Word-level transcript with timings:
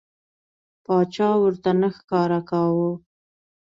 باچا 0.85 1.29
ورته 1.41 1.71
نه 1.81 1.89
ښکاره 1.95 2.39
کاوه. 2.49 2.91